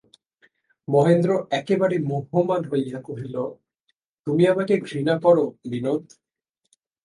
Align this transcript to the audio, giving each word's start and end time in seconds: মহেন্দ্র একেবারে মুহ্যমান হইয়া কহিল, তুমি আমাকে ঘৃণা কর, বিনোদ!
মহেন্দ্র 0.87 1.29
একেবারে 1.59 1.95
মুহ্যমান 2.09 2.61
হইয়া 2.71 2.99
কহিল, 3.07 3.35
তুমি 4.27 4.43
আমাকে 4.47 4.73
ঘৃণা 4.87 5.15
কর, 5.23 5.37
বিনোদ! 5.71 6.03